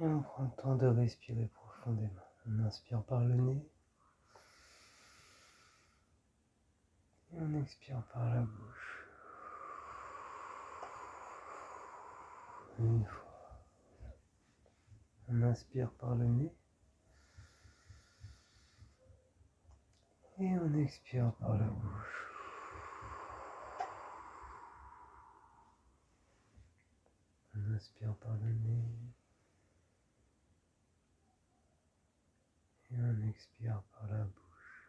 [0.00, 2.10] Et on prend le temps de respirer profondément.
[2.48, 3.70] On inspire par le nez.
[7.32, 9.06] Et on expire par la bouche.
[12.80, 13.62] Une fois.
[15.28, 16.52] On inspire par le nez.
[20.40, 22.26] Et on expire par la bouche.
[27.54, 29.23] On inspire par le nez.
[32.94, 34.88] Et on expire par la bouche.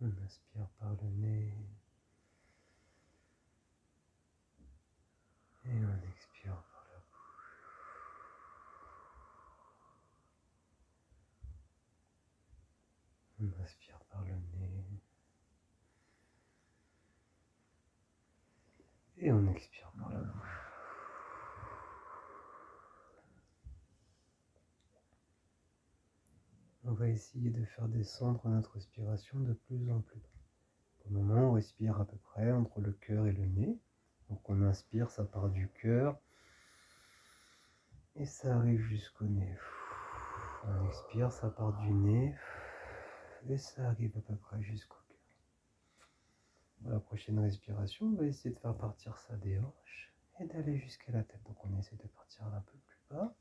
[0.00, 1.52] On inspire par le nez.
[5.64, 7.48] Et on expire par la bouche.
[13.40, 14.84] On inspire par le nez.
[19.16, 20.47] Et on expire par la bouche.
[26.88, 30.28] On va essayer de faire descendre notre respiration de plus en plus bas.
[31.00, 33.78] Pour le moment, on respire à peu près entre le cœur et le nez.
[34.30, 36.18] Donc on inspire, ça part du cœur.
[38.14, 39.54] Et ça arrive jusqu'au nez.
[40.64, 42.34] On expire, ça part du nez.
[43.50, 46.08] Et ça arrive à peu près jusqu'au cœur.
[46.80, 50.78] Pour la prochaine respiration, on va essayer de faire partir ça des hanches et d'aller
[50.78, 51.42] jusqu'à la tête.
[51.44, 53.36] Donc on essaie de partir un peu plus bas.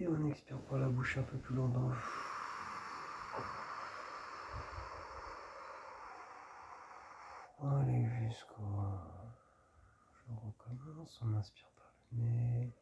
[0.00, 1.90] Et on expire par la bouche un peu plus longtemps.
[7.60, 8.62] Allez jusqu'au...
[10.28, 12.72] Je recommence, on inspire par le nez.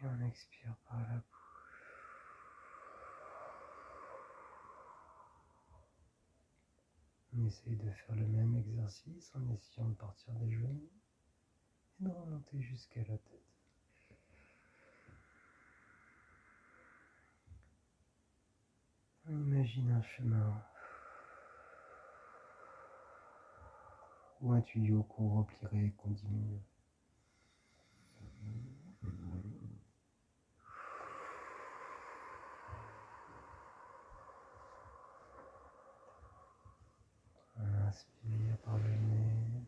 [0.00, 1.24] Et on expire par la bouche.
[7.36, 10.88] On essaye de faire le même exercice en essayant de partir des genoux
[12.00, 13.57] et de remonter jusqu'à la tête.
[19.68, 20.62] Imagine un chemin
[24.40, 26.62] ou un tuyau qu'on remplirait qu'on diminue.
[37.58, 39.66] On inspire par le nez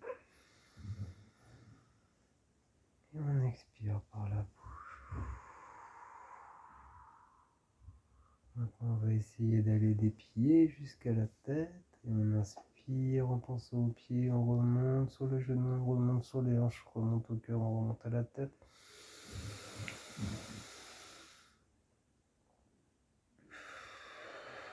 [3.13, 4.71] et on expire par la bouche.
[8.57, 11.71] Maintenant, on va essayer d'aller des pieds jusqu'à la tête.
[12.05, 16.43] Et on inspire en pensant aux pieds, on remonte sur le genou, on remonte sur
[16.43, 18.67] les hanches, on remonte au cœur, on remonte à la tête.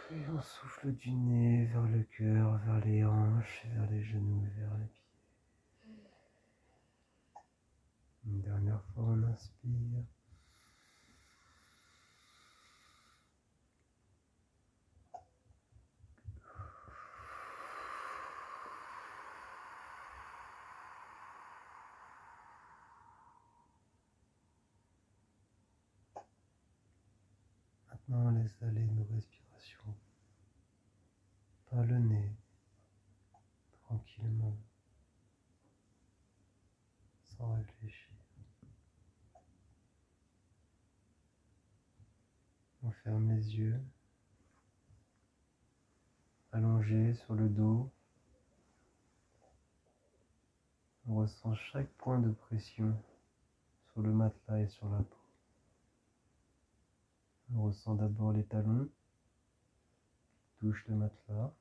[0.10, 4.78] Et on souffle du nez vers le cœur, vers les hanches, vers les genoux vers
[4.78, 5.04] les pieds.
[8.26, 10.04] Une dernière fois, on inspire.
[28.10, 29.94] On laisse aller nos respirations
[31.70, 32.32] par le nez,
[33.84, 34.58] tranquillement,
[37.26, 38.14] sans réfléchir.
[42.84, 43.82] On ferme les yeux,
[46.54, 47.92] allongé sur le dos.
[51.08, 52.98] On ressent chaque point de pression
[53.92, 55.17] sur le matelas et sur la peau.
[57.54, 58.90] On ressent d'abord les talons
[60.40, 61.54] qui touchent le matelas.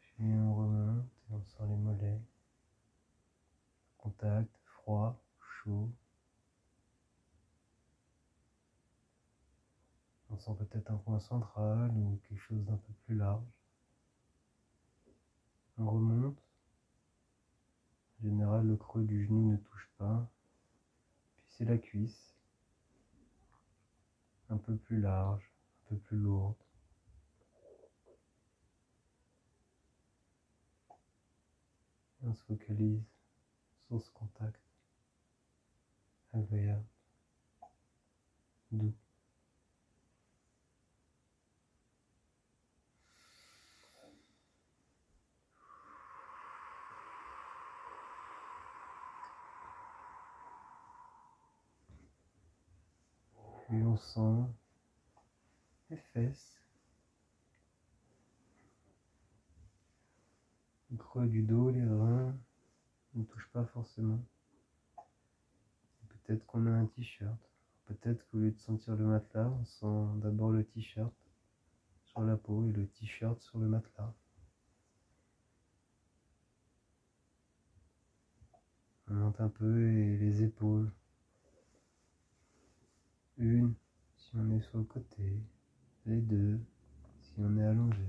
[0.00, 2.20] Puis on remonte et on sent les mollets.
[3.98, 5.90] Contact, froid, chaud.
[10.30, 13.42] On sent peut-être un point central ou quelque chose d'un peu plus large.
[15.78, 16.38] On remonte.
[18.24, 20.26] Général, le creux du genou ne touche pas.
[21.36, 22.34] Puis c'est la cuisse.
[24.48, 26.56] Un peu plus large, un peu plus lourde.
[32.22, 33.04] On se focalise
[33.86, 34.62] sur ce contact
[36.32, 36.86] agréable,
[38.72, 38.94] doux.
[53.66, 54.44] Puis on sent
[55.88, 56.60] les fesses,
[60.90, 62.36] le creux du dos, les reins,
[63.14, 64.22] on ne touche pas forcément.
[66.08, 67.38] Peut-être qu'on a un t-shirt.
[67.86, 71.14] Peut-être qu'au lieu de sentir le matelas, on sent d'abord le t-shirt
[72.04, 74.12] sur la peau et le t-shirt sur le matelas.
[79.08, 80.90] On monte un peu les épaules.
[83.36, 83.74] Une
[84.16, 85.40] si on est sur le côté,
[86.06, 86.60] les deux
[87.20, 88.06] si on est allongé.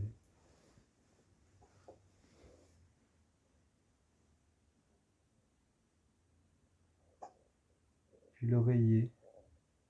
[8.36, 9.12] Puis l'oreiller,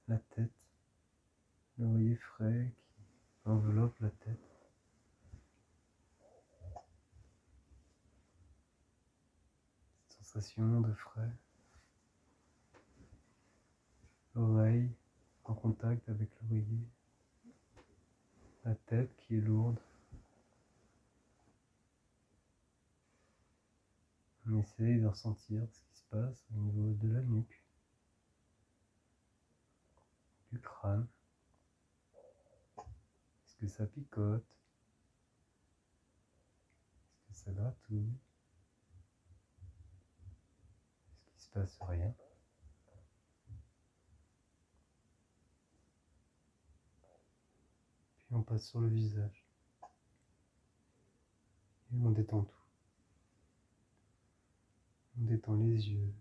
[0.08, 0.54] la tête,
[1.78, 2.74] l'oreiller frais
[3.42, 4.40] qui enveloppe la tête.
[10.08, 11.32] Sensation de frais.
[14.34, 14.92] L'oreille
[15.46, 16.88] en contact avec l'oreiller.
[18.64, 19.80] La tête qui est lourde.
[24.48, 27.64] On essaye de ressentir ce qui se passe au niveau de la nuque,
[30.52, 31.08] du crâne.
[32.78, 34.46] Est-ce que ça picote?
[37.30, 38.14] Est-ce que ça gratouille?
[41.18, 42.14] Est-ce qu'il se passe rien?
[48.36, 49.46] On passe sur le visage.
[51.94, 52.56] Et on détend tout.
[55.18, 56.14] On détend les yeux.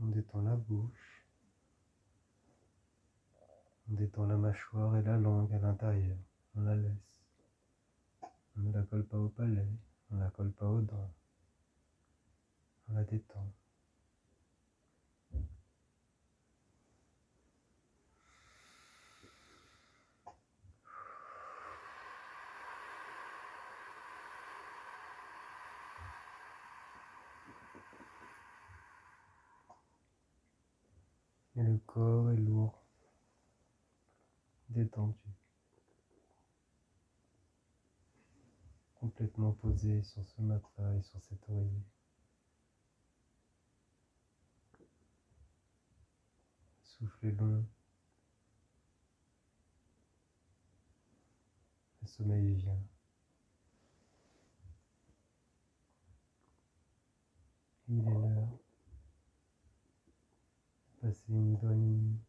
[0.00, 1.26] On détend la bouche.
[3.90, 6.18] On détend la mâchoire et la langue à l'intérieur.
[6.54, 7.24] On la laisse.
[8.56, 9.68] On ne la colle pas au palais.
[10.10, 11.12] On ne la colle pas aux dents.
[12.88, 13.52] On la détend.
[31.60, 32.82] Et le corps est lourd,
[34.70, 35.14] détendu,
[38.94, 41.84] complètement posé sur ce matelas et sur cet oreiller.
[46.82, 47.66] Souffle long.
[52.00, 52.78] Le sommeil vient.
[57.88, 58.29] Il est l'heure
[61.10, 62.20] passer une bonne nuit,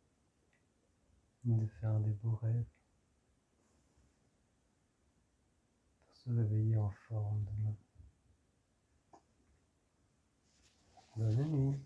[1.44, 2.66] de faire des beaux rêves,
[6.08, 7.76] pour se réveiller en forme demain.
[11.16, 11.80] Bonne nuit.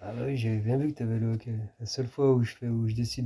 [0.00, 1.58] Ah oui, j'avais bien vu que tu avais le hockey.
[1.78, 3.16] La seule fois où je fais où je décide